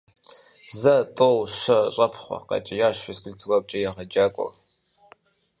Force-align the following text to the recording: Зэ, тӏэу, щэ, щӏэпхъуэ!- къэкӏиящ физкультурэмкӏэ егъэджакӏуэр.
Зэ, 0.79 0.95
тӏэу, 1.15 1.37
щэ, 1.59 1.77
щӏэпхъуэ!- 1.93 2.37
къэкӏиящ 2.47 2.95
физкультурэмкӏэ 3.05 3.77
егъэджакӏуэр. 3.87 4.53